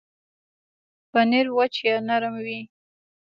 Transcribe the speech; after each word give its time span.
پنېر 1.11 1.47
وچ 1.57 1.75
یا 1.87 1.95
نرم 2.07 2.35
وي. 2.45 2.59